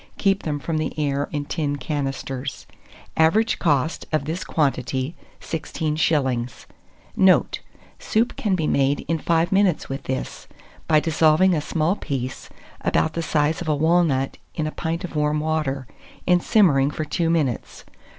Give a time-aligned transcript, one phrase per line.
[0.17, 2.65] Keep them from the air in tin canisters.
[3.17, 6.65] Average cost of this quantity, 16s.
[7.15, 7.59] Note.
[7.99, 10.47] Soup can be made in 5 minutes with this,
[10.87, 12.49] by dissolving a small piece,
[12.83, 15.85] about the size of a walnut, in a pint of warm water,
[16.25, 17.85] and simmering for 2 minutes.